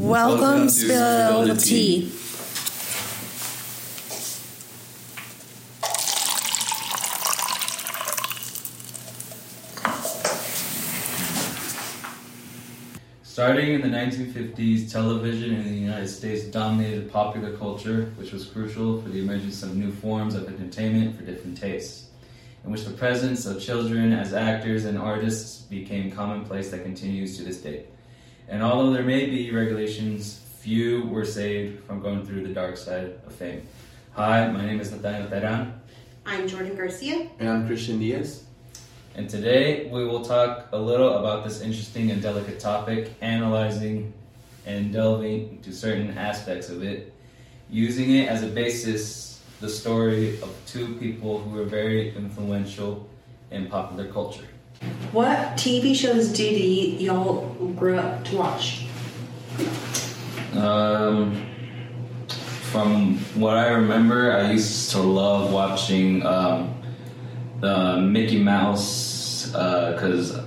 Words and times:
Welcome, 0.00 0.62
to 0.62 0.70
Spill 0.70 1.46
the 1.46 1.54
Tea. 1.54 2.10
Starting 13.22 13.74
in 13.74 13.82
the 13.82 13.88
1950s, 13.88 14.90
television 14.90 15.54
in 15.54 15.64
the 15.64 15.70
United 15.70 16.08
States 16.08 16.44
dominated 16.44 17.12
popular 17.12 17.54
culture, 17.58 18.10
which 18.16 18.32
was 18.32 18.46
crucial 18.46 19.02
for 19.02 19.10
the 19.10 19.20
emergence 19.20 19.62
of 19.62 19.76
new 19.76 19.92
forms 19.92 20.34
of 20.34 20.48
entertainment 20.48 21.14
for 21.14 21.24
different 21.24 21.58
tastes, 21.58 22.06
in 22.64 22.70
which 22.72 22.84
the 22.84 22.90
presence 22.90 23.44
of 23.44 23.60
children 23.60 24.14
as 24.14 24.32
actors 24.32 24.86
and 24.86 24.96
artists 24.96 25.60
became 25.60 26.10
commonplace 26.10 26.70
that 26.70 26.84
continues 26.84 27.36
to 27.36 27.44
this 27.44 27.58
day. 27.58 27.84
And 28.48 28.62
although 28.62 28.92
there 28.92 29.02
may 29.04 29.26
be 29.26 29.50
regulations, 29.50 30.40
few 30.58 31.04
were 31.06 31.24
saved 31.24 31.84
from 31.84 32.00
going 32.00 32.26
through 32.26 32.46
the 32.46 32.52
dark 32.52 32.76
side 32.76 33.14
of 33.26 33.32
fame. 33.34 33.66
Hi, 34.12 34.46
my 34.50 34.64
name 34.66 34.80
is 34.80 34.90
Nathaniel 34.90 35.28
Teran, 35.30 35.72
I'm 36.26 36.46
Jordan 36.46 36.76
Garcia. 36.76 37.28
And 37.38 37.48
I'm 37.48 37.66
Christian 37.66 37.98
Diaz. 37.98 38.44
and 39.14 39.28
today 39.28 39.88
we 39.90 40.04
will 40.04 40.24
talk 40.24 40.68
a 40.72 40.78
little 40.78 41.18
about 41.18 41.44
this 41.44 41.60
interesting 41.60 42.10
and 42.10 42.20
delicate 42.22 42.60
topic, 42.60 43.14
analyzing 43.20 44.12
and 44.66 44.92
delving 44.92 45.48
into 45.50 45.72
certain 45.72 46.16
aspects 46.16 46.68
of 46.68 46.82
it, 46.82 47.12
using 47.70 48.14
it 48.16 48.28
as 48.28 48.42
a 48.42 48.46
basis 48.46 49.40
the 49.60 49.68
story 49.68 50.40
of 50.42 50.54
two 50.66 50.94
people 50.96 51.38
who 51.38 51.50
were 51.50 51.64
very 51.64 52.14
influential 52.16 53.08
in 53.50 53.66
popular 53.68 54.06
culture. 54.10 54.46
What 55.12 55.56
TV 55.56 55.92
shows 55.92 56.28
did 56.28 57.00
y'all 57.00 57.48
grow 57.74 57.98
up 57.98 58.24
to 58.26 58.36
watch? 58.36 58.86
Um, 60.54 61.46
from 62.70 63.18
what 63.34 63.56
I 63.56 63.70
remember, 63.70 64.32
I 64.32 64.52
used 64.52 64.92
to 64.92 65.00
love 65.00 65.52
watching 65.52 66.24
um, 66.24 66.80
the 67.58 67.96
Mickey 67.96 68.40
Mouse 68.40 69.46
because 69.46 70.38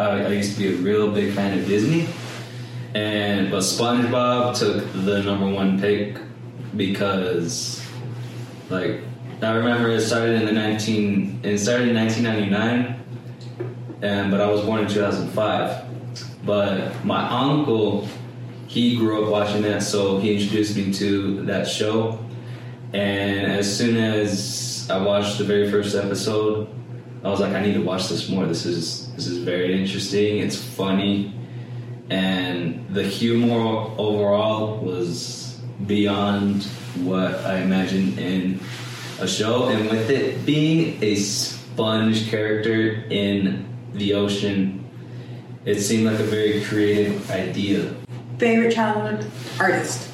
I, 0.00 0.24
I 0.24 0.28
used 0.30 0.56
to 0.56 0.58
be 0.58 0.74
a 0.74 0.76
real 0.78 1.12
big 1.12 1.32
fan 1.32 1.56
of 1.56 1.64
Disney, 1.66 2.08
and 2.94 3.52
but 3.52 3.60
SpongeBob 3.60 4.58
took 4.58 4.84
the 5.04 5.22
number 5.22 5.48
one 5.48 5.80
pick 5.80 6.18
because, 6.76 7.86
like, 8.68 9.00
I 9.42 9.52
remember 9.52 9.90
it 9.90 10.00
started 10.00 10.40
in 10.40 10.46
the 10.46 10.52
nineteen 10.52 11.38
it 11.44 11.58
started 11.58 11.86
in 11.86 11.94
nineteen 11.94 12.24
ninety 12.24 12.50
nine, 12.50 12.98
and 14.02 14.30
but 14.30 14.40
I 14.40 14.48
was 14.50 14.62
born 14.62 14.80
in 14.80 14.88
two 14.88 15.00
thousand 15.00 15.28
five, 15.30 15.84
but 16.44 17.04
my 17.04 17.28
uncle 17.28 18.08
he 18.68 18.96
grew 18.96 19.24
up 19.24 19.30
watching 19.30 19.62
that, 19.62 19.82
so 19.82 20.18
he 20.18 20.34
introduced 20.34 20.76
me 20.76 20.92
to 20.92 21.42
that 21.46 21.66
show. 21.66 22.18
And 22.92 23.50
as 23.50 23.76
soon 23.76 23.96
as 23.96 24.86
I 24.90 24.98
watched 25.02 25.38
the 25.38 25.44
very 25.44 25.70
first 25.70 25.96
episode, 25.96 26.68
I 27.24 27.30
was 27.30 27.40
like, 27.40 27.54
I 27.54 27.62
need 27.62 27.74
to 27.74 27.82
watch 27.82 28.08
this 28.08 28.28
more. 28.28 28.46
This 28.46 28.66
is 28.66 29.10
this 29.14 29.26
is 29.26 29.38
very 29.38 29.80
interesting. 29.80 30.38
It's 30.38 30.56
funny, 30.56 31.34
and 32.10 32.86
the 32.90 33.02
humor 33.02 33.90
overall 33.98 34.78
was 34.78 35.58
beyond 35.86 36.64
what 37.02 37.34
I 37.46 37.60
imagined 37.60 38.18
in 38.18 38.60
a 39.20 39.26
show. 39.26 39.68
And 39.68 39.88
with 39.90 40.10
it 40.10 40.44
being 40.44 41.02
a 41.02 41.16
sponge 41.16 42.28
character 42.30 43.04
in 43.10 43.66
the 43.94 44.14
ocean, 44.14 44.84
it 45.64 45.80
seemed 45.80 46.06
like 46.06 46.18
a 46.18 46.24
very 46.24 46.62
creative 46.62 47.30
idea. 47.30 47.94
Favorite 48.38 48.72
childhood 48.72 49.30
artist? 49.58 50.08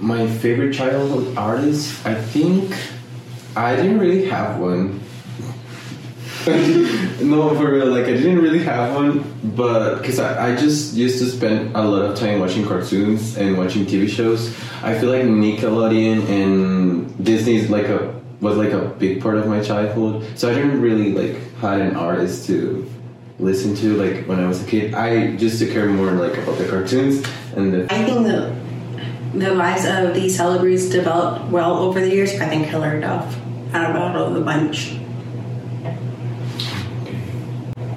My 0.00 0.26
favorite 0.26 0.74
childhood 0.74 1.36
artist, 1.36 2.04
I 2.06 2.14
think 2.14 2.74
I 3.56 3.76
didn't 3.76 3.98
really 3.98 4.26
have 4.26 4.58
one. 4.58 5.00
no, 7.20 7.54
for 7.56 7.72
real, 7.72 7.86
like 7.86 8.04
I 8.04 8.12
didn't 8.12 8.38
really 8.38 8.62
have 8.62 8.94
one, 8.94 9.24
but 9.56 9.98
because 9.98 10.18
I, 10.18 10.52
I 10.52 10.56
just 10.56 10.94
used 10.94 11.18
to 11.18 11.26
spend 11.26 11.74
a 11.76 11.82
lot 11.82 12.02
of 12.02 12.16
time 12.16 12.40
watching 12.40 12.64
cartoons 12.64 13.36
and 13.36 13.58
watching 13.58 13.84
TV 13.84 14.08
shows. 14.08 14.54
I 14.82 14.98
feel 14.98 15.10
like 15.10 15.24
Nickelodeon 15.24 16.28
and 16.28 17.24
Disney 17.24 17.56
is 17.56 17.70
like 17.70 17.86
a 17.86 18.14
was 18.40 18.56
like 18.56 18.72
a 18.72 18.86
big 18.98 19.20
part 19.20 19.36
of 19.36 19.46
my 19.48 19.60
childhood, 19.60 20.24
so 20.38 20.50
I 20.50 20.54
didn't 20.54 20.80
really 20.80 21.12
like 21.12 21.36
had 21.56 21.80
an 21.80 21.96
artist 21.96 22.46
to 22.46 22.88
listen 23.38 23.74
to 23.76 23.94
like 23.96 24.26
when 24.26 24.40
I 24.40 24.48
was 24.48 24.62
a 24.62 24.66
kid. 24.66 24.94
I 24.94 25.36
just 25.36 25.58
took 25.58 25.70
care 25.70 25.86
more 25.86 26.10
like 26.12 26.36
about 26.38 26.58
the 26.58 26.68
cartoons 26.68 27.24
and 27.56 27.72
the 27.72 27.84
I 27.92 28.04
think 28.04 28.26
the 28.26 28.54
the 29.34 29.54
lives 29.54 29.84
of 29.84 30.14
these 30.14 30.36
celebrities 30.36 30.88
developed 30.90 31.50
well 31.50 31.78
over 31.78 32.00
the 32.00 32.08
years. 32.08 32.32
I 32.40 32.48
think 32.48 32.66
Hilary 32.66 33.00
Duff 33.00 33.36
out 33.72 33.90
of 33.90 33.96
all 34.16 34.24
of 34.28 34.34
the 34.34 34.40
bunch. 34.40 34.96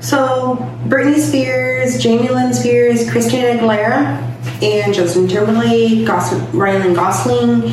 So 0.01 0.55
Britney 0.87 1.19
Spears, 1.19 2.01
Jamie 2.01 2.27
Lynn 2.29 2.53
Spears, 2.53 3.09
Christina 3.09 3.57
Aguilera, 3.59 4.17
and 4.63 4.93
Justin 4.93 5.27
Timberlake, 5.27 6.05
Gos- 6.05 6.33
Ryan 6.53 6.93
Gosling. 6.93 7.71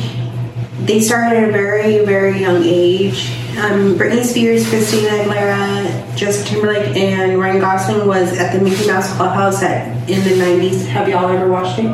They 0.85 1.01
started 1.01 1.37
at 1.43 1.49
a 1.49 1.51
very, 1.51 2.05
very 2.05 2.39
young 2.39 2.61
age. 2.63 3.38
Um, 3.57 3.97
Britney 3.97 4.23
Spears, 4.23 4.67
Christina 4.69 5.09
Aguilera, 5.09 6.15
Justin 6.15 6.45
Timberlake, 6.53 6.95
and 6.95 7.39
Ryan 7.39 7.59
Gosling 7.59 8.07
was 8.07 8.37
at 8.37 8.53
the 8.53 8.63
Mickey 8.63 8.87
Mouse 8.87 9.13
Clubhouse 9.15 9.61
at, 9.63 9.87
in 10.09 10.23
the 10.23 10.43
90s. 10.43 10.85
Have 10.85 11.09
y'all 11.09 11.27
ever 11.27 11.49
watched 11.49 11.79
it? 11.79 11.87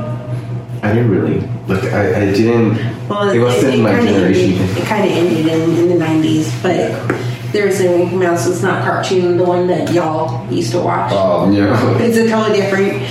I 0.84 0.94
didn't 0.94 1.10
really 1.10 1.40
like. 1.68 1.84
I, 1.86 2.22
I 2.22 2.32
didn't. 2.32 2.76
Well, 3.08 3.30
it 3.30 3.40
wasn't 3.40 3.82
my 3.82 3.96
generation. 3.96 4.54
Ended, 4.54 4.78
it 4.78 4.86
kind 4.86 5.06
of 5.06 5.12
ended 5.12 5.48
in, 5.48 5.90
in 5.92 6.00
the 6.00 6.06
90s, 6.06 6.62
but 6.62 7.52
there's 7.52 7.80
a 7.80 7.98
Mickey 7.98 8.16
Mouse. 8.16 8.48
It's 8.48 8.62
not 8.62 8.84
cartoon, 8.84 9.38
the 9.38 9.46
one 9.46 9.68
that 9.68 9.92
y'all 9.92 10.52
used 10.52 10.72
to 10.74 10.82
watch. 10.82 11.12
Oh 11.14 11.50
yeah. 11.50 11.98
It's 12.00 12.18
a 12.18 12.28
totally 12.28 12.60
different 12.60 13.02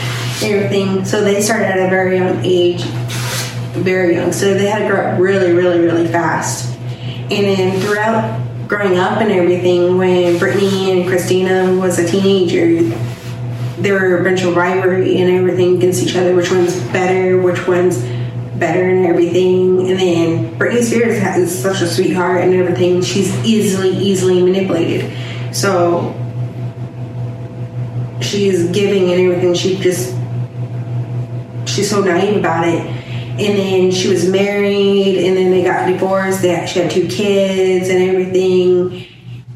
everything. 0.42 1.04
So 1.04 1.22
they 1.22 1.40
started 1.40 1.66
at 1.66 1.86
a 1.86 1.90
very 1.90 2.16
young 2.16 2.44
age, 2.44 2.82
very 3.72 4.14
young. 4.14 4.32
So 4.32 4.54
they 4.54 4.66
had 4.66 4.80
to 4.80 4.88
grow 4.88 5.12
up 5.12 5.20
really, 5.20 5.52
really, 5.52 5.80
really 5.80 6.06
fast. 6.08 6.73
And 7.30 7.46
then 7.46 7.80
throughout 7.80 8.68
growing 8.68 8.98
up 8.98 9.18
and 9.20 9.32
everything, 9.32 9.96
when 9.96 10.36
Britney 10.36 10.92
and 10.92 11.08
Christina 11.08 11.74
was 11.74 11.98
a 11.98 12.06
teenager, 12.06 12.82
there 13.78 13.94
were 13.94 14.18
a 14.18 14.24
bunch 14.24 14.42
of 14.42 14.54
rivalry 14.54 15.20
and 15.20 15.30
everything 15.30 15.76
against 15.76 16.02
each 16.02 16.16
other. 16.16 16.34
Which 16.34 16.50
one's 16.50 16.78
better? 16.90 17.40
Which 17.40 17.66
one's 17.66 18.02
better 18.58 18.88
and 18.88 19.06
everything? 19.06 19.90
And 19.90 19.98
then 19.98 20.58
Britney 20.58 20.82
Spears 20.82 21.16
is 21.38 21.62
such 21.62 21.80
a 21.80 21.86
sweetheart 21.86 22.42
and 22.42 22.54
everything. 22.54 23.02
She's 23.02 23.34
easily, 23.44 23.90
easily 23.90 24.42
manipulated. 24.42 25.10
So 25.54 26.14
she's 28.20 28.68
giving 28.70 29.10
and 29.10 29.20
everything. 29.20 29.54
She 29.54 29.76
just 29.76 30.14
she's 31.66 31.88
so 31.88 32.02
naive 32.02 32.36
about 32.36 32.68
it. 32.68 33.03
And 33.34 33.58
then 33.58 33.90
she 33.90 34.08
was 34.08 34.28
married, 34.28 35.26
and 35.26 35.36
then 35.36 35.50
they 35.50 35.64
got 35.64 35.88
divorced. 35.88 36.40
They 36.40 36.54
actually 36.54 36.82
had 36.82 36.92
two 36.92 37.08
kids 37.08 37.88
and 37.88 38.00
everything. 38.00 39.06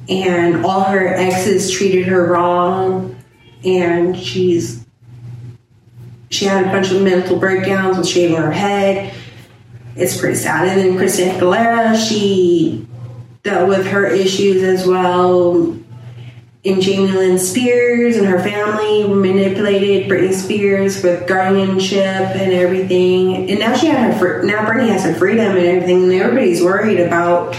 And 0.08 0.64
all 0.64 0.82
her 0.82 1.06
exes 1.06 1.70
treated 1.70 2.06
her 2.08 2.26
wrong, 2.26 3.16
and 3.64 4.16
she's 4.16 4.84
she 6.30 6.44
had 6.44 6.66
a 6.66 6.70
bunch 6.70 6.90
of 6.90 7.02
mental 7.02 7.38
breakdowns 7.38 7.98
with 7.98 8.08
shaving 8.08 8.36
her 8.36 8.50
head. 8.50 9.14
It's 9.94 10.18
pretty 10.18 10.36
sad. 10.36 10.68
And 10.68 10.80
then 10.80 10.96
Christina 10.96 11.34
Aguilera, 11.34 11.96
she 11.96 12.86
dealt 13.42 13.68
with 13.68 13.86
her 13.86 14.06
issues 14.06 14.62
as 14.62 14.86
well 14.86 15.78
and 16.64 16.82
Jamie 16.82 17.12
Lynn 17.12 17.38
Spears 17.38 18.16
and 18.16 18.26
her 18.26 18.38
family 18.40 19.06
manipulated 19.06 20.10
Britney 20.10 20.32
Spears 20.32 21.02
with 21.02 21.26
guardianship 21.28 22.02
and 22.02 22.52
everything. 22.52 23.48
And 23.48 23.60
now 23.60 23.76
she 23.76 23.86
had 23.86 24.12
her 24.12 24.18
fr- 24.18 24.46
now 24.46 24.66
Britney 24.66 24.88
has 24.88 25.04
her 25.04 25.14
freedom 25.14 25.56
and 25.56 25.66
everything, 25.66 26.04
and 26.04 26.12
everybody's 26.12 26.62
worried 26.62 27.00
about 27.00 27.56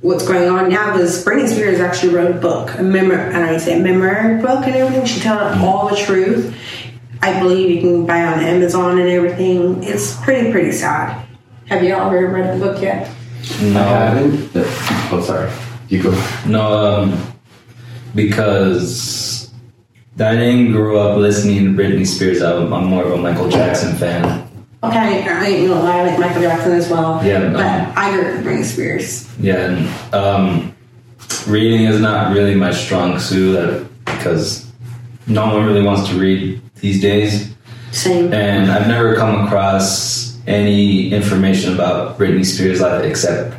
what's 0.00 0.26
going 0.26 0.48
on 0.48 0.68
now 0.68 0.92
because 0.92 1.24
Britney 1.24 1.48
Spears 1.48 1.80
actually 1.80 2.14
wrote 2.14 2.30
a 2.30 2.38
book, 2.38 2.78
a 2.78 2.82
memor 2.82 3.14
and 3.14 3.38
I 3.38 3.56
say 3.58 3.78
a 3.78 3.82
memoir 3.82 4.38
book 4.40 4.66
and 4.66 4.74
everything. 4.74 5.06
She 5.06 5.20
told 5.20 5.40
all 5.58 5.88
the 5.88 5.96
truth. 5.96 6.54
I 7.22 7.38
believe 7.38 7.70
you 7.70 7.80
can 7.80 8.06
buy 8.06 8.22
on 8.24 8.40
Amazon 8.40 8.98
and 8.98 9.08
everything. 9.08 9.82
It's 9.82 10.16
pretty 10.22 10.50
pretty 10.50 10.72
sad. 10.72 11.26
Have 11.66 11.84
you 11.84 11.94
all 11.94 12.08
ever 12.10 12.28
read 12.28 12.58
the 12.58 12.64
book 12.64 12.82
yet? 12.82 13.10
No, 13.60 13.80
I 13.80 14.06
haven't. 14.06 14.50
Oh, 15.12 15.22
sorry. 15.24 15.50
You 15.88 16.02
go. 16.02 16.10
No, 16.46 17.02
um, 17.02 17.32
because 18.14 19.50
I 20.18 20.34
didn't 20.36 20.72
grow 20.72 20.98
up 20.98 21.18
listening 21.18 21.64
to 21.64 21.70
Britney 21.70 22.06
Spears 22.06 22.42
album. 22.42 22.72
I'm 22.72 22.84
more 22.84 23.04
of 23.04 23.12
a 23.12 23.16
Michael 23.16 23.48
Jackson 23.48 23.96
fan. 23.96 24.46
Okay, 24.82 25.22
I 25.22 25.66
gonna 25.66 25.80
lie, 25.80 25.98
I 25.98 26.06
like 26.06 26.18
Michael 26.18 26.42
Jackson 26.42 26.72
as 26.72 26.88
well. 26.88 27.24
Yeah, 27.24 27.50
but 27.52 27.60
um, 27.60 27.92
I 27.96 28.12
grew 28.12 28.28
up 28.28 28.36
with 28.36 28.46
Britney 28.46 28.64
Spears. 28.64 29.28
Yeah, 29.38 29.70
and 29.70 30.14
um, 30.14 30.74
reading 31.46 31.84
is 31.86 32.00
not 32.00 32.32
really 32.32 32.54
my 32.54 32.72
strong 32.72 33.18
suit 33.18 33.58
uh, 33.58 33.84
because 34.06 34.70
no 35.26 35.54
one 35.54 35.66
really 35.66 35.82
wants 35.82 36.08
to 36.08 36.18
read 36.18 36.62
these 36.76 37.00
days. 37.00 37.54
Same. 37.92 38.32
and 38.32 38.70
I've 38.70 38.86
never 38.86 39.16
come 39.16 39.44
across 39.44 40.38
any 40.46 41.12
information 41.12 41.74
about 41.74 42.16
Britney 42.18 42.46
Spears' 42.46 42.80
life 42.80 43.04
except 43.04 43.54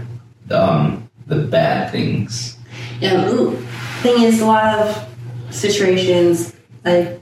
um, 0.52 1.10
the 1.28 1.36
bad 1.36 1.92
things. 1.92 2.58
Yeah. 3.00 3.30
Ooh. 3.30 3.58
Thing 4.02 4.24
is, 4.24 4.42
a 4.42 4.46
lot 4.48 4.80
of 4.80 5.08
situations 5.52 6.56
like 6.84 7.22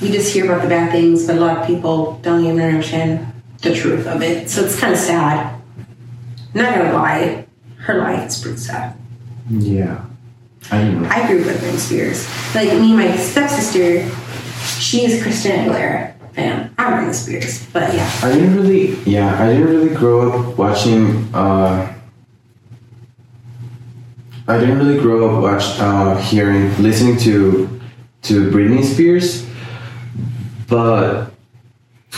you 0.00 0.12
just 0.12 0.32
hear 0.32 0.44
about 0.44 0.62
the 0.62 0.68
bad 0.68 0.92
things, 0.92 1.26
but 1.26 1.36
a 1.36 1.40
lot 1.40 1.58
of 1.58 1.66
people 1.66 2.20
don't 2.22 2.44
even 2.44 2.60
understand 2.60 3.32
the 3.62 3.74
truth 3.74 4.06
of 4.06 4.22
it. 4.22 4.48
So 4.48 4.64
it's 4.64 4.78
kind 4.78 4.92
of 4.92 4.98
sad. 4.98 5.60
Not 6.54 6.72
gonna 6.74 6.92
lie, 6.92 7.46
her 7.78 7.98
life 7.98 8.28
is 8.28 8.40
pretty 8.40 8.58
sad. 8.58 8.96
Yeah. 9.50 10.04
I 10.70 10.84
know. 10.84 11.08
I 11.08 11.26
grew 11.26 11.40
up 11.40 11.46
with 11.46 11.62
Britney 11.62 11.78
Spears. 11.78 12.28
Like 12.54 12.68
me 12.80 12.90
and 12.90 12.96
my 12.96 13.16
stepsister, 13.16 14.08
she 14.78 15.04
is 15.04 15.20
a 15.20 15.22
Christina 15.24 15.64
Aguilera 15.64 16.32
fan. 16.34 16.72
I'm 16.78 16.92
Britney 16.92 17.14
Spears, 17.14 17.66
but 17.72 17.92
yeah. 17.92 18.08
I 18.22 18.32
didn't 18.32 18.54
really, 18.54 18.94
yeah, 19.02 19.42
I 19.42 19.48
didn't 19.48 19.66
really 19.66 19.94
grow 19.96 20.30
up 20.30 20.56
watching. 20.56 21.34
uh 21.34 21.96
I 24.50 24.58
didn't 24.58 24.78
really 24.78 24.98
grow 24.98 25.30
up 25.30 25.42
watch, 25.42 25.78
uh, 25.78 26.16
hearing, 26.16 26.76
listening 26.82 27.16
to 27.18 27.68
to 28.22 28.50
Britney 28.50 28.82
Spears, 28.82 29.46
but 30.66 31.30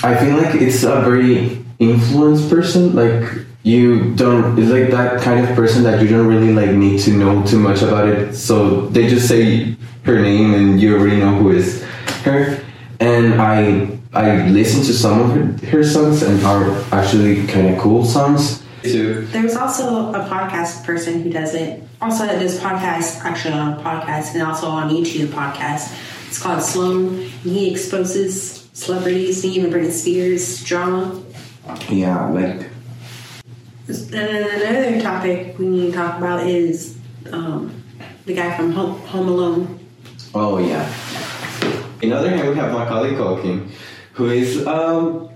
I 0.02 0.16
feel 0.16 0.38
like 0.38 0.54
it's 0.54 0.82
a 0.82 1.02
very 1.02 1.62
influenced 1.78 2.48
person. 2.48 2.96
Like 2.96 3.46
you 3.64 4.14
don't, 4.14 4.58
it's 4.58 4.70
like 4.70 4.90
that 4.90 5.20
kind 5.20 5.46
of 5.46 5.54
person 5.54 5.82
that 5.82 6.00
you 6.00 6.08
don't 6.08 6.26
really 6.26 6.54
like 6.54 6.70
need 6.70 7.00
to 7.00 7.12
know 7.12 7.44
too 7.44 7.58
much 7.58 7.82
about 7.82 8.08
it. 8.08 8.34
So 8.34 8.86
they 8.88 9.08
just 9.08 9.28
say 9.28 9.76
her 10.04 10.18
name 10.18 10.54
and 10.54 10.80
you 10.80 10.96
already 10.96 11.18
know 11.18 11.36
who 11.36 11.50
is 11.50 11.84
her. 12.24 12.64
And 12.98 13.42
I 13.42 13.98
I 14.14 14.48
listened 14.48 14.86
to 14.86 14.94
some 14.94 15.20
of 15.20 15.36
her, 15.36 15.68
her 15.68 15.84
songs 15.84 16.22
and 16.22 16.42
are 16.44 16.82
actually 16.92 17.46
kind 17.46 17.74
of 17.74 17.78
cool 17.78 18.06
songs. 18.06 18.61
Too. 18.82 19.26
There's 19.26 19.56
also 19.56 20.12
a 20.12 20.26
podcast 20.28 20.84
person 20.84 21.22
who 21.22 21.30
does 21.30 21.54
it. 21.54 21.82
Also, 22.00 22.26
does 22.26 22.58
podcast 22.58 23.24
actually 23.24 23.54
on 23.54 23.74
a 23.74 23.82
podcast 23.82 24.34
and 24.34 24.42
also 24.42 24.66
on 24.66 24.90
YouTube 24.90 25.28
podcast. 25.28 25.96
It's 26.26 26.42
called 26.42 26.62
Sloan. 26.62 27.08
And 27.08 27.30
he 27.52 27.70
exposes 27.70 28.68
celebrities, 28.72 29.42
he 29.42 29.50
even 29.50 29.70
Britney 29.70 29.92
Spears 29.92 30.64
drama. 30.64 31.22
Yeah, 31.88 32.28
like 32.30 32.66
And 33.86 34.08
then 34.10 34.62
another 34.62 35.00
topic 35.00 35.58
we 35.58 35.66
need 35.66 35.90
to 35.90 35.92
talk 35.92 36.18
about 36.18 36.46
is 36.46 36.96
um, 37.30 37.84
the 38.24 38.34
guy 38.34 38.56
from 38.56 38.72
Home, 38.72 38.98
Home 39.00 39.28
Alone. 39.28 39.80
Oh 40.34 40.58
yeah. 40.58 40.92
In 42.00 42.12
other 42.12 42.30
hand, 42.30 42.48
we 42.48 42.56
have 42.56 42.72
Macaulay 42.72 43.10
Culkin, 43.10 43.70
who 44.14 44.30
is 44.30 44.66
um, 44.66 45.31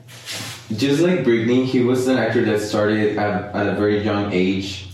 just 0.74 1.00
like 1.00 1.20
Britney. 1.20 1.64
He 1.64 1.82
was 1.82 2.08
an 2.08 2.18
actor 2.18 2.44
that 2.44 2.60
started 2.60 3.18
at, 3.18 3.54
at 3.54 3.66
a 3.68 3.74
very 3.74 4.02
young 4.02 4.32
age. 4.32 4.88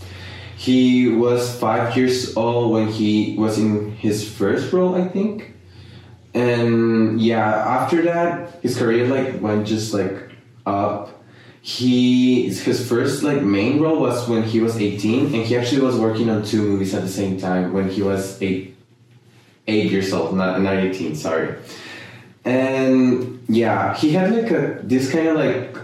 He 0.55 1.09
was 1.09 1.57
five 1.59 1.97
years 1.97 2.35
old 2.37 2.71
when 2.71 2.87
he 2.87 3.35
was 3.37 3.57
in 3.57 3.95
his 3.95 4.27
first 4.29 4.71
role, 4.71 4.95
I 4.95 5.07
think. 5.07 5.53
And 6.33 7.21
yeah, 7.21 7.45
after 7.45 8.01
that, 8.03 8.61
his 8.61 8.77
career 8.77 9.07
like 9.07 9.41
went 9.41 9.67
just 9.67 9.93
like 9.93 10.29
up. 10.65 11.23
He 11.61 12.49
his 12.49 12.87
first 12.87 13.23
like 13.23 13.41
main 13.41 13.79
role 13.81 13.99
was 13.99 14.27
when 14.27 14.43
he 14.43 14.59
was 14.59 14.77
18, 14.77 15.33
and 15.33 15.43
he 15.45 15.55
actually 15.57 15.81
was 15.81 15.95
working 15.95 16.29
on 16.29 16.43
two 16.43 16.61
movies 16.61 16.93
at 16.93 17.03
the 17.03 17.09
same 17.09 17.39
time 17.39 17.73
when 17.73 17.89
he 17.89 18.01
was 18.01 18.41
eight 18.41 18.73
eight 19.67 19.91
years 19.91 20.11
old, 20.11 20.35
not, 20.35 20.61
not 20.61 20.75
18, 20.75 21.15
sorry. 21.15 21.55
And 22.45 23.43
yeah, 23.47 23.95
he 23.95 24.11
had 24.11 24.33
like 24.33 24.51
a 24.51 24.79
this 24.83 25.11
kind 25.11 25.27
of 25.27 25.37
like 25.37 25.77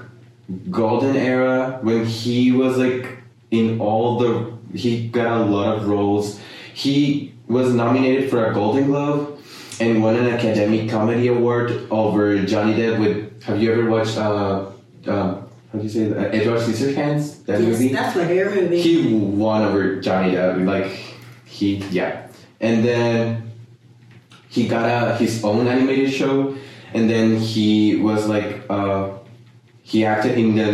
golden 0.69 1.15
era 1.15 1.79
when 1.81 2.06
he 2.06 2.51
was 2.51 2.77
like 2.77 3.19
in 3.51 3.79
all 3.79 4.19
the 4.19 4.57
he 4.77 5.07
got 5.07 5.41
a 5.41 5.45
lot 5.45 5.77
of 5.77 5.88
roles. 5.88 6.39
He 6.73 7.33
was 7.47 7.73
nominated 7.73 8.29
for 8.29 8.45
a 8.45 8.53
Golden 8.53 8.85
Globe 8.88 9.39
and 9.79 10.03
won 10.03 10.15
an 10.15 10.33
Academy 10.33 10.88
Comedy 10.88 11.27
Award 11.27 11.88
over 11.89 12.38
Johnny 12.44 12.73
Depp 12.73 13.00
with 13.00 13.44
have 13.44 13.61
you 13.61 13.71
ever 13.71 13.89
watched 13.89 14.17
uh, 14.17 14.69
uh 15.07 15.41
how 15.71 15.77
do 15.77 15.83
you 15.83 15.89
say 15.89 16.06
that? 16.06 16.33
Edward 16.33 16.61
Scissorhands? 16.61 17.45
That 17.45 17.61
movie? 17.61 17.89
that's 17.89 18.15
my 18.15 18.25
favorite 18.25 18.63
movie. 18.63 18.81
he 18.81 19.13
won 19.13 19.63
over 19.63 20.01
Johnny 20.01 20.33
Depp. 20.33 20.65
Like 20.65 20.91
he, 21.45 21.75
yeah, 21.91 22.27
and 22.59 22.83
then 22.83 23.48
he 24.49 24.67
got 24.67 24.85
a, 24.89 25.15
his 25.17 25.43
own 25.43 25.67
animated 25.67 26.11
show, 26.11 26.55
and 26.93 27.09
then 27.09 27.37
he 27.37 27.97
was 27.97 28.27
like, 28.27 28.65
uh, 28.69 29.11
he 29.83 30.05
acted 30.05 30.37
in 30.37 30.55
the 30.55 30.67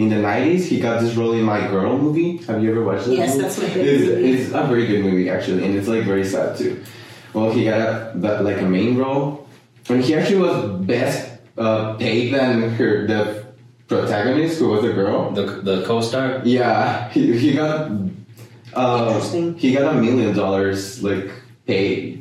in 0.00 0.08
the 0.08 0.16
nineties. 0.16 0.68
He 0.68 0.80
got 0.80 1.00
this 1.02 1.14
role 1.14 1.32
in 1.32 1.42
My 1.44 1.60
Girl 1.68 1.98
movie. 1.98 2.38
Have 2.48 2.62
you 2.62 2.70
ever 2.70 2.82
watched 2.84 3.06
that? 3.06 3.14
Yes, 3.14 3.30
movie? 3.34 3.42
that's 3.42 3.58
my 3.58 3.66
favorite 3.68 3.86
It's, 3.88 4.06
movie. 4.08 4.32
it's 4.32 4.48
a 4.52 4.62
very 4.66 4.86
good 4.86 5.04
movie 5.04 5.28
actually, 5.28 5.64
and 5.64 5.74
it's 5.76 5.88
like 5.88 6.04
very 6.04 6.24
sad 6.24 6.56
too. 6.56 6.82
Well, 7.34 7.50
he 7.50 7.64
got 7.64 7.80
a, 7.80 8.12
that, 8.16 8.44
like 8.44 8.60
a 8.60 8.68
main 8.68 8.96
role, 8.96 9.46
and 9.88 10.02
he 10.04 10.14
actually 10.14 10.40
was 10.40 10.86
best 10.86 11.30
uh, 11.58 11.94
paid 11.94 12.32
than 12.34 12.70
her 12.76 13.06
the 13.06 13.46
protagonist, 13.88 14.58
who 14.58 14.68
was 14.68 14.84
a 14.84 14.92
girl. 14.92 15.30
The, 15.32 15.42
the 15.62 15.84
co-star? 15.86 16.40
Yeah, 16.44 17.08
he, 17.10 17.36
he 17.38 17.54
got 17.54 17.90
uh, 18.74 19.06
Interesting. 19.08 19.56
he 19.58 19.72
got 19.74 19.94
a 19.96 20.00
million 20.00 20.34
dollars 20.34 21.02
like 21.02 21.30
paid 21.66 22.11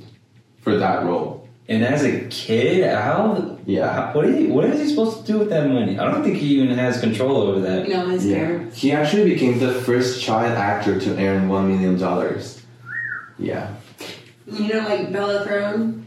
for 0.62 0.78
that 0.78 1.04
role. 1.06 1.48
And 1.68 1.84
as 1.86 2.04
a 2.04 2.22
kid, 2.30 2.84
how? 2.94 3.58
Yeah. 3.66 3.92
how- 3.94 4.13
What, 4.13 4.25
is 4.25 4.38
he, 4.38 4.48
what 4.48 4.66
is 4.66 4.80
he 4.81 4.90
supposed 4.90 5.25
to 5.25 5.31
do 5.31 5.40
with 5.40 5.50
that 5.50 5.69
money? 5.69 5.98
I 5.98 6.12
don't 6.12 6.24
think 6.24 6.38
he 6.38 6.60
even 6.62 6.78
has 6.78 7.00
control 7.00 7.38
over 7.38 7.60
that. 7.62 7.88
You 7.88 7.94
know, 7.94 8.08
his 8.08 8.25
Yeah, 8.25 8.36
parents. 8.38 8.78
he 8.81 8.92
actually 8.92 9.30
became 9.34 9.60
the 9.60 9.74
first 9.74 10.22
child 10.22 10.54
actor 10.58 11.00
to 11.00 11.18
earn 11.25 11.48
one 11.48 11.68
million 11.69 11.98
dollars. 11.98 12.62
Yeah, 13.40 13.74
You 14.46 14.68
know, 14.74 14.80
like 14.88 15.12
Bella 15.12 15.46
Thorne. 15.46 15.98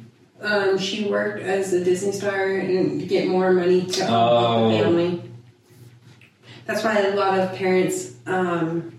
Um, 0.43 0.77
she 0.77 1.07
worked 1.09 1.43
as 1.43 1.73
a 1.73 1.83
Disney 1.83 2.13
star 2.13 2.57
and 2.57 3.09
get 3.09 3.29
more 3.29 3.53
money 3.53 3.87
to 3.87 4.05
help 4.05 4.31
Oh. 4.33 4.71
the 4.71 4.79
family. 4.79 5.23
That's 6.67 6.85
why 6.85 6.99
a 6.99 7.17
lot 7.17 7.39
of 7.39 7.55
parents 7.55 8.13
um, 8.27 8.93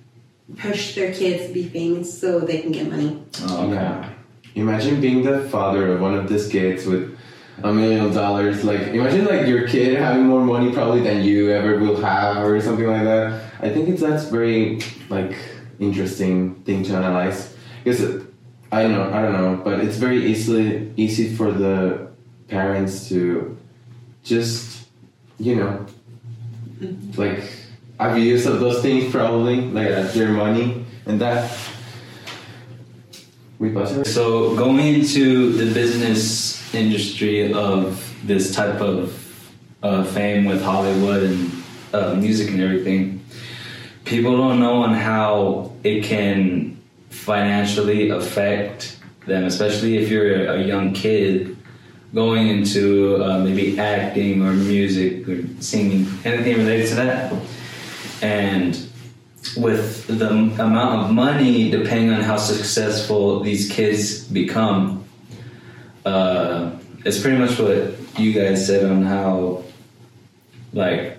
push 0.57 0.95
their 0.95 1.13
kids 1.13 1.47
to 1.47 1.53
be 1.53 1.63
famous 1.69 2.19
so 2.19 2.39
they 2.39 2.59
can 2.61 2.71
get 2.71 2.89
money. 2.89 3.21
Oh, 3.43 3.65
okay. 3.67 3.73
yeah. 3.75 4.09
Imagine 4.55 5.01
being 5.01 5.23
the 5.23 5.41
father 5.49 5.91
of 5.93 6.01
one 6.01 6.15
of 6.15 6.29
these 6.29 6.47
kids 6.47 6.85
with 6.85 7.17
a 7.63 7.73
million 7.73 8.13
dollars. 8.13 8.63
Like, 8.63 8.81
imagine 8.81 9.25
like 9.25 9.47
your 9.47 9.67
kid 9.67 9.97
having 9.97 10.23
more 10.23 10.43
money 10.43 10.71
probably 10.71 11.01
than 11.01 11.23
you 11.23 11.51
ever 11.51 11.77
will 11.77 11.97
have, 12.01 12.43
or 12.43 12.59
something 12.61 12.87
like 12.87 13.03
that. 13.03 13.51
I 13.61 13.69
think 13.69 13.89
it's 13.89 14.01
that's 14.01 14.25
very 14.29 14.81
like 15.09 15.35
interesting 15.79 16.55
thing 16.63 16.83
to 16.83 16.93
analyze 16.95 17.53
because 17.83 18.23
I 18.71 18.81
don't 18.83 18.93
know, 18.93 19.11
I 19.13 19.21
don't 19.21 19.33
know, 19.33 19.61
but 19.63 19.81
it's 19.81 19.97
very 19.97 20.25
easily 20.25 20.93
easy 20.97 21.35
for 21.35 21.51
the 21.51 22.07
parents 22.47 23.09
to 23.09 23.57
just 24.23 24.87
you 25.37 25.55
know 25.55 25.85
mm-hmm. 26.79 27.19
like 27.19 27.43
abuse 27.99 28.45
of 28.45 28.59
those 28.59 28.81
things 28.81 29.11
probably 29.11 29.61
like 29.61 29.87
Yeah. 29.89 30.01
their 30.03 30.29
money 30.31 30.85
and 31.05 31.19
that. 31.21 31.51
So 34.03 34.55
going 34.55 34.95
into 34.95 35.53
the 35.53 35.73
business 35.73 36.73
industry 36.73 37.53
of 37.53 38.13
this 38.27 38.53
type 38.53 38.81
of 38.81 39.15
uh, 39.81 40.03
fame 40.03 40.43
with 40.43 40.61
Hollywood 40.61 41.23
and 41.23 41.63
uh, 41.93 42.15
music 42.15 42.49
and 42.49 42.61
everything, 42.61 43.23
people 44.03 44.35
don't 44.35 44.59
know 44.59 44.83
on 44.83 44.93
how 44.93 45.71
it 45.85 46.03
can 46.03 46.81
financially 47.09 48.09
affect 48.09 48.99
them, 49.25 49.45
especially 49.45 49.97
if 49.97 50.09
you're 50.09 50.51
a 50.51 50.61
young 50.61 50.93
kid 50.93 51.55
going 52.13 52.47
into 52.47 53.23
uh, 53.23 53.39
maybe 53.39 53.79
acting 53.79 54.41
or 54.41 54.51
music 54.51 55.27
or 55.29 55.43
singing, 55.61 56.07
anything 56.25 56.57
related 56.57 56.89
to 56.89 56.95
that. 56.95 57.33
And 58.21 58.84
with 59.55 60.07
the 60.07 60.29
amount 60.29 61.01
of 61.01 61.11
money, 61.11 61.69
depending 61.69 62.11
on 62.11 62.21
how 62.21 62.37
successful 62.37 63.39
these 63.41 63.71
kids 63.71 64.23
become, 64.25 65.05
uh, 66.05 66.71
it's 67.05 67.19
pretty 67.21 67.37
much 67.37 67.59
what 67.59 67.93
you 68.19 68.33
guys 68.33 68.65
said 68.65 68.89
on 68.89 69.03
how, 69.03 69.63
like, 70.73 71.17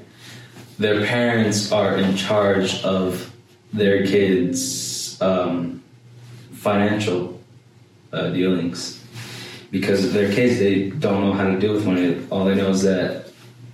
their 0.79 1.07
parents 1.07 1.73
are 1.73 1.97
in 1.97 2.17
charge 2.17 2.83
of 2.83 3.33
their 3.73 4.07
kids' 4.07 5.21
um, 5.23 5.83
financial 6.53 7.41
uh, 8.13 8.31
dealings. 8.31 9.03
Because 9.71 10.13
their 10.13 10.33
kids, 10.33 10.59
they 10.59 10.91
don't 10.91 11.23
know 11.23 11.33
how 11.33 11.45
to 11.45 11.59
deal 11.59 11.75
with 11.75 11.87
money. 11.87 12.25
All 12.31 12.45
they 12.45 12.55
know 12.55 12.71
is 12.71 12.83
that 12.83 13.31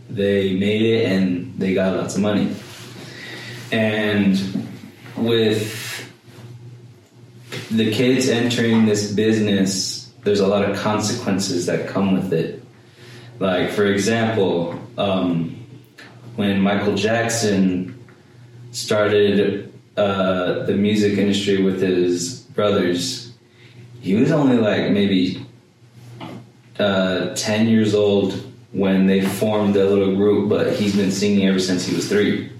they 0.09 0.55
made 0.55 0.83
it 0.83 1.13
and 1.13 1.55
they 1.59 1.75
got 1.75 1.97
lots 1.97 2.15
of 2.15 2.23
money. 2.23 2.55
And 3.73 4.39
with 5.17 6.11
the 7.71 7.91
kids 7.91 8.29
entering 8.29 8.85
this 8.85 9.13
business, 9.13 10.13
there's 10.25 10.41
a 10.41 10.47
lot 10.47 10.69
of 10.69 10.77
consequences 10.77 11.67
that 11.67 11.89
come 11.89 12.13
with 12.13 12.33
it. 12.33 12.63
Like 13.39 13.71
for 13.71 13.87
example, 13.87 14.79
um, 14.99 15.67
when 16.37 16.61
Michael 16.61 16.95
Jackson 16.95 17.99
started 18.73 19.73
uh, 19.97 20.65
the 20.65 20.75
music 20.75 21.19
industry 21.19 21.63
with 21.63 21.81
his 21.81 22.41
brothers, 22.41 23.33
he 24.01 24.15
was 24.15 24.31
only 24.31 24.59
like 24.59 24.91
maybe 24.91 25.45
uh, 26.79 27.35
10 27.35 27.69
years 27.69 27.95
old 27.95 28.35
when 28.73 29.07
they 29.07 29.23
formed 29.23 29.77
a 29.77 29.85
little 29.85 30.15
group, 30.15 30.49
but 30.49 30.75
he's 30.75 30.95
been 30.95 31.11
singing 31.11 31.47
ever 31.47 31.59
since 31.59 31.87
he 31.87 31.95
was 31.95 32.09
three. 32.09 32.52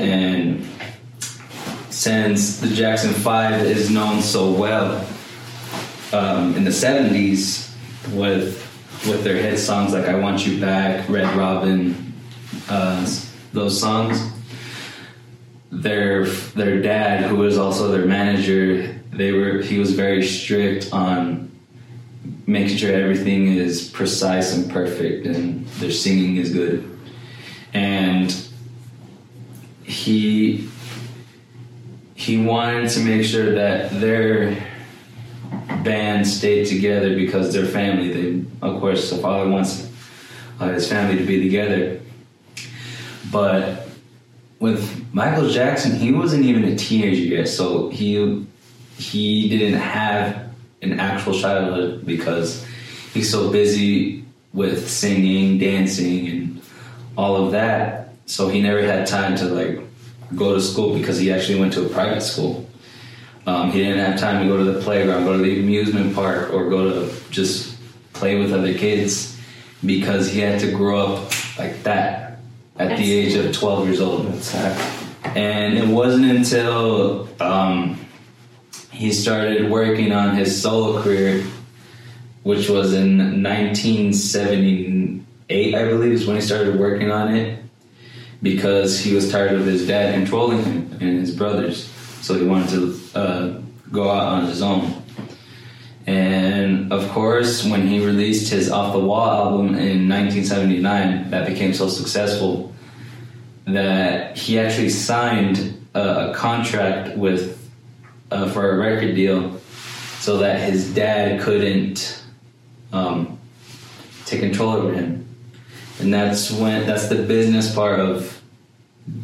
And 0.00 0.66
since 1.90 2.58
the 2.60 2.68
Jackson 2.68 3.12
Five 3.12 3.60
is 3.66 3.90
known 3.90 4.22
so 4.22 4.50
well 4.50 5.06
um, 6.12 6.56
in 6.56 6.64
the 6.64 6.70
70s 6.70 7.70
with 8.14 8.60
with 9.06 9.24
their 9.24 9.36
hit 9.36 9.58
songs 9.58 9.92
like 9.92 10.06
I 10.06 10.14
Want 10.14 10.46
You 10.46 10.60
Back, 10.60 11.08
Red 11.08 11.34
Robin, 11.36 12.14
uh, 12.68 13.04
those 13.52 13.78
songs, 13.78 14.32
their 15.70 16.24
their 16.24 16.80
dad, 16.80 17.24
who 17.24 17.36
was 17.36 17.58
also 17.58 17.88
their 17.88 18.06
manager, 18.06 18.98
they 19.12 19.32
were 19.32 19.60
he 19.60 19.78
was 19.78 19.92
very 19.92 20.22
strict 20.22 20.92
on 20.92 21.50
making 22.46 22.76
sure 22.76 22.92
everything 22.92 23.48
is 23.48 23.88
precise 23.88 24.54
and 24.54 24.70
perfect 24.70 25.26
and 25.26 25.66
their 25.80 25.90
singing 25.90 26.36
is 26.36 26.52
good. 26.52 26.88
And 27.74 28.48
he 29.92 30.68
he 32.14 32.38
wanted 32.38 32.88
to 32.88 33.00
make 33.00 33.24
sure 33.24 33.52
that 33.52 33.90
their 34.00 34.56
band 35.84 36.26
stayed 36.26 36.66
together 36.66 37.14
because 37.14 37.52
they're 37.52 37.66
family. 37.66 38.12
They, 38.12 38.46
of 38.62 38.80
course, 38.80 39.10
the 39.10 39.18
father 39.18 39.50
wants 39.50 39.90
uh, 40.60 40.68
his 40.68 40.88
family 40.88 41.18
to 41.18 41.24
be 41.24 41.42
together. 41.42 42.00
But 43.30 43.88
with 44.60 45.12
Michael 45.12 45.50
Jackson, 45.50 45.96
he 45.96 46.12
wasn't 46.12 46.44
even 46.44 46.64
a 46.64 46.76
teenager 46.76 47.36
yet, 47.36 47.48
so 47.48 47.88
he 47.90 48.46
he 48.96 49.48
didn't 49.48 49.80
have 49.80 50.50
an 50.80 51.00
actual 51.00 51.38
childhood 51.38 52.06
because 52.06 52.64
he's 53.12 53.30
so 53.30 53.50
busy 53.50 54.24
with 54.52 54.88
singing, 54.88 55.58
dancing, 55.58 56.28
and 56.28 56.62
all 57.16 57.44
of 57.44 57.52
that. 57.52 58.01
So 58.26 58.48
he 58.48 58.60
never 58.60 58.82
had 58.82 59.06
time 59.06 59.36
to 59.36 59.46
like 59.46 59.80
go 60.36 60.54
to 60.54 60.60
school 60.60 60.96
because 60.96 61.18
he 61.18 61.32
actually 61.32 61.58
went 61.60 61.72
to 61.74 61.86
a 61.86 61.88
private 61.88 62.22
school. 62.22 62.66
Um, 63.46 63.70
he 63.72 63.80
didn't 63.80 63.98
have 63.98 64.18
time 64.20 64.42
to 64.42 64.48
go 64.48 64.56
to 64.56 64.64
the 64.64 64.80
playground, 64.80 65.24
go 65.24 65.36
to 65.36 65.42
the 65.42 65.58
amusement 65.58 66.14
park, 66.14 66.52
or 66.52 66.70
go 66.70 66.90
to 66.90 67.12
just 67.30 67.76
play 68.12 68.38
with 68.38 68.52
other 68.52 68.72
kids 68.72 69.36
because 69.84 70.30
he 70.30 70.38
had 70.38 70.60
to 70.60 70.70
grow 70.70 71.14
up 71.14 71.32
like 71.58 71.82
that 71.82 72.38
at 72.78 72.96
the 72.96 73.12
age 73.12 73.34
of 73.34 73.52
12 73.52 73.88
years 73.88 74.00
old. 74.00 74.26
And 75.34 75.76
it 75.76 75.88
wasn't 75.88 76.26
until 76.26 77.28
um, 77.42 77.98
he 78.92 79.12
started 79.12 79.68
working 79.70 80.12
on 80.12 80.36
his 80.36 80.62
solo 80.62 81.02
career, 81.02 81.44
which 82.44 82.68
was 82.68 82.94
in 82.94 83.42
1978, 83.42 85.74
I 85.74 85.88
believe, 85.88 86.12
is 86.12 86.24
when 86.26 86.36
he 86.36 86.42
started 86.42 86.78
working 86.78 87.10
on 87.10 87.34
it 87.34 87.61
because 88.42 88.98
he 88.98 89.14
was 89.14 89.30
tired 89.30 89.52
of 89.52 89.64
his 89.64 89.86
dad 89.86 90.14
controlling 90.14 90.62
him 90.64 90.92
and 91.00 91.20
his 91.20 91.34
brothers. 91.34 91.86
So 92.20 92.34
he 92.34 92.44
wanted 92.44 92.70
to 92.70 93.18
uh, 93.18 93.60
go 93.90 94.10
out 94.10 94.26
on 94.26 94.46
his 94.46 94.62
own. 94.62 95.02
And 96.06 96.92
of 96.92 97.08
course, 97.10 97.64
when 97.64 97.86
he 97.86 98.04
released 98.04 98.50
his 98.50 98.70
Off 98.70 98.92
the 98.92 98.98
Wall 98.98 99.30
album 99.30 99.68
in 99.76 100.08
1979, 100.08 101.30
that 101.30 101.46
became 101.46 101.72
so 101.72 101.88
successful 101.88 102.74
that 103.66 104.36
he 104.36 104.58
actually 104.58 104.88
signed 104.88 105.86
a, 105.94 106.30
a 106.30 106.34
contract 106.34 107.16
with 107.16 107.70
uh, 108.32 108.48
for 108.50 108.72
a 108.72 108.78
record 108.78 109.14
deal 109.14 109.60
so 110.18 110.38
that 110.38 110.60
his 110.60 110.92
dad 110.94 111.40
couldn't 111.40 112.24
um, 112.92 113.38
take 114.24 114.40
control 114.40 114.70
over 114.70 114.92
him. 114.92 115.22
And 116.02 116.12
that's 116.12 116.50
when 116.50 116.86
that's 116.86 117.08
the 117.08 117.22
business 117.22 117.72
part 117.74 118.00
of 118.00 118.42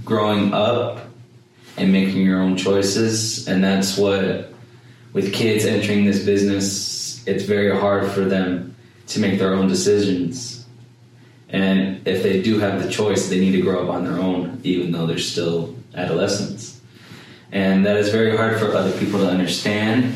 growing 0.05 0.53
up 0.53 1.07
and 1.77 1.93
making 1.93 2.23
your 2.23 2.41
own 2.41 2.57
choices. 2.57 3.49
And 3.49 3.63
that's 3.63 3.97
what 3.97 4.53
with 5.13 5.33
kids 5.33 5.65
entering 5.65 6.05
this 6.05 6.25
business, 6.25 7.27
it's 7.27 7.45
very 7.45 7.77
hard 7.77 8.11
for 8.13 8.25
them 8.25 8.77
to 9.09 9.21
make 9.21 9.39
their 9.39 9.55
own 9.55 9.69
decisions. 9.69 10.67
And 11.49 12.07
if 12.07 12.23
they 12.23 12.43
do 12.43 12.59
have 12.59 12.83
the 12.83 12.91
choice, 12.91 13.29
they 13.29 13.41
need 13.41 13.53
to 13.53 13.63
grow 13.63 13.83
up 13.83 13.91
on 13.91 14.05
their 14.05 14.19
own, 14.19 14.61
even 14.65 14.93
though 14.93 15.07
they're 15.07 15.19
still 15.19 15.75
adolescents. 15.95 16.81
And 17.51 17.87
that 17.87 17.97
is 17.97 18.11
very 18.11 18.37
hard 18.37 18.59
for 18.59 18.67
other 18.75 18.97
people 18.99 19.21
to 19.21 19.29
understand. 19.29 20.15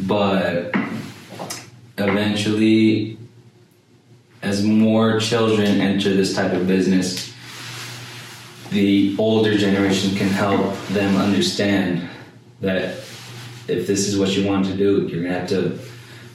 But 0.00 0.74
eventually, 1.98 3.17
as 4.42 4.62
more 4.62 5.18
children 5.20 5.80
enter 5.80 6.14
this 6.14 6.34
type 6.34 6.52
of 6.52 6.66
business, 6.66 7.34
the 8.70 9.16
older 9.18 9.56
generation 9.56 10.14
can 10.16 10.28
help 10.28 10.76
them 10.88 11.16
understand 11.16 12.08
that 12.60 12.98
if 13.66 13.86
this 13.86 14.08
is 14.08 14.18
what 14.18 14.36
you 14.36 14.46
want 14.46 14.66
to 14.66 14.76
do, 14.76 15.06
you're 15.08 15.22
gonna 15.22 15.38
have 15.38 15.48
to 15.48 15.78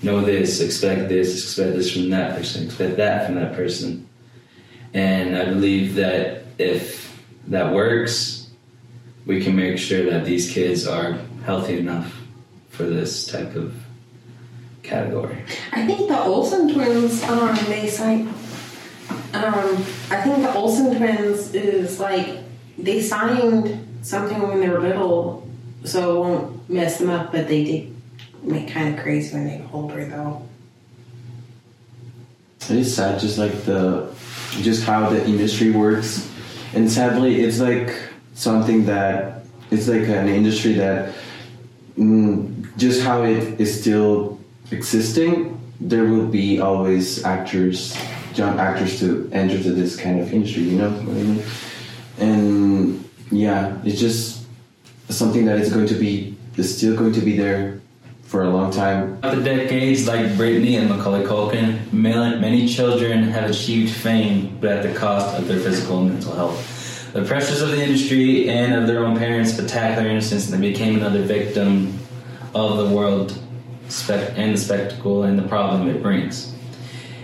know 0.02 0.22
this, 0.22 0.60
expect 0.60 1.10
this, 1.10 1.44
expect 1.44 1.74
this 1.74 1.92
from 1.92 2.10
that 2.10 2.36
person, 2.36 2.66
expect 2.66 2.98
that 2.98 3.26
from 3.26 3.36
that 3.36 3.54
person. 3.54 4.08
And 4.94 5.38
I 5.38 5.46
believe 5.46 5.96
that 5.96 6.44
if 6.58 7.20
that 7.48 7.74
works, 7.74 8.50
we 9.26 9.44
can 9.44 9.56
make 9.56 9.78
sure 9.78 10.10
that 10.12 10.26
these 10.26 10.52
kids 10.52 10.86
are 10.86 11.18
healthy 11.46 11.78
enough 11.78 12.22
for 12.70 12.84
this 12.84 13.26
type 13.26 13.56
of 13.56 13.83
category. 14.84 15.38
I 15.72 15.86
think 15.86 16.10
the 16.10 16.22
Olsen 16.22 16.74
twins, 16.74 17.24
um, 17.24 17.56
they 17.68 17.88
signed. 17.88 18.28
Um, 19.34 19.84
I 20.12 20.22
think 20.22 20.44
the 20.44 20.54
Olsen 20.54 20.96
twins 20.96 21.54
is 21.56 22.00
like 22.00 22.40
they 22.78 23.02
signed 23.02 23.88
something 24.02 24.42
when 24.42 24.60
they 24.60 24.70
were 24.70 24.80
little, 24.80 25.48
so 25.84 26.18
it 26.18 26.20
won't 26.20 26.70
mess 26.70 27.00
them 27.00 27.10
up. 27.10 27.32
But 27.32 27.48
they 27.48 27.64
did 27.64 27.96
make 28.44 28.70
kind 28.70 28.94
of 28.94 29.02
crazy 29.02 29.34
when 29.34 29.48
they 29.48 29.58
get 29.58 29.74
older, 29.74 30.06
though. 30.06 30.48
It 32.70 32.78
is 32.78 32.96
sad, 32.96 33.20
just 33.20 33.38
like 33.38 33.64
the, 33.64 34.14
just 34.62 34.84
how 34.84 35.10
the 35.10 35.26
industry 35.26 35.72
works, 35.72 36.30
and 36.74 36.90
sadly, 36.90 37.42
it's 37.42 37.60
like 37.60 37.94
something 38.36 38.86
that 38.86 39.44
it's 39.70 39.88
like 39.88 40.08
an 40.08 40.30
industry 40.30 40.74
that, 40.74 41.14
mm, 41.98 42.78
just 42.78 43.02
how 43.02 43.24
it 43.24 43.60
is 43.60 43.82
still 43.82 44.40
existing. 44.72 45.60
There 45.80 46.06
will 46.06 46.28
be 46.28 46.60
always 46.60 47.24
actors, 47.24 47.98
young 48.36 48.60
actors 48.60 49.00
to 49.00 49.30
enter 49.34 49.62
to 49.62 49.74
this 49.74 49.96
kind 49.96 50.20
of 50.20 50.32
industry. 50.34 50.64
You 50.64 50.78
know 50.78 50.90
what 50.90 51.00
I 51.00 51.04
mean? 51.04 51.44
And 52.20 53.10
yeah, 53.32 53.78
it's 53.84 54.00
just 54.00 54.46
something 55.10 55.46
that 55.46 55.60
is 55.60 55.72
going 55.74 55.88
to 55.88 55.96
be 55.96 56.36
is 56.58 56.76
still 56.78 56.96
going 56.96 57.14
to 57.14 57.22
be 57.22 57.36
there 57.36 57.82
for 58.24 58.44
a 58.44 58.50
long 58.50 58.72
time. 58.72 59.20
After 59.24 59.44
decades, 59.44 60.08
like 60.08 60.26
Britney 60.32 60.80
and 60.80 60.90
Macaulay 60.90 61.24
Culkin, 61.24 61.92
many, 61.92 62.40
many 62.40 62.68
children 62.68 63.24
have 63.24 63.50
achieved 63.50 63.94
fame, 63.94 64.58
but 64.60 64.72
at 64.72 64.84
the 64.84 64.98
cost 64.98 65.38
of 65.38 65.48
their 65.48 65.60
physical 65.60 66.00
and 66.00 66.14
mental 66.14 66.34
health. 66.34 67.12
The 67.14 67.24
pressures 67.24 67.62
of 67.62 67.70
the 67.70 67.84
industry 67.84 68.50
and 68.50 68.74
of 68.74 68.88
their 68.88 69.06
own 69.06 69.18
parents 69.18 69.58
attacked 69.60 69.98
their 70.00 70.10
innocence, 70.10 70.50
and 70.50 70.64
they 70.64 70.72
became 70.72 70.96
another 70.96 71.22
victim 71.22 71.94
of 72.56 72.78
the 72.78 72.96
world 72.96 73.40
spec- 73.90 74.34
and 74.36 74.54
the 74.54 74.58
spectacle 74.58 75.24
and 75.24 75.38
the 75.38 75.48
problem 75.48 75.88
it 75.90 76.02
brings. 76.02 76.54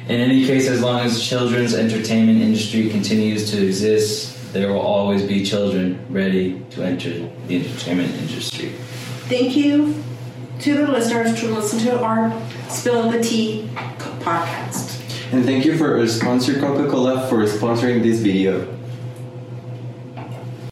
In 0.07 0.19
any 0.19 0.45
case, 0.45 0.67
as 0.67 0.81
long 0.81 1.01
as 1.01 1.21
children's 1.21 1.75
entertainment 1.75 2.41
industry 2.41 2.89
continues 2.89 3.51
to 3.51 3.63
exist, 3.63 4.53
there 4.53 4.73
will 4.73 4.79
always 4.79 5.23
be 5.23 5.45
children 5.45 6.03
ready 6.09 6.59
to 6.71 6.83
enter 6.83 7.29
the 7.47 7.57
entertainment 7.57 8.13
industry. 8.15 8.69
Thank 9.29 9.55
you 9.55 10.03
to 10.61 10.77
the 10.77 10.87
listeners 10.87 11.39
to 11.39 11.47
listen 11.53 11.79
to 11.79 12.01
our 12.01 12.33
Spill 12.69 13.11
the 13.11 13.21
Tea 13.21 13.69
podcast. 14.19 14.99
And 15.31 15.45
thank 15.45 15.63
you 15.63 15.77
for 15.77 15.99
our 15.99 16.07
sponsor 16.07 16.59
Coca 16.59 16.89
Cola 16.89 17.27
for 17.29 17.43
sponsoring 17.45 18.01
this 18.01 18.19
video. 18.19 18.78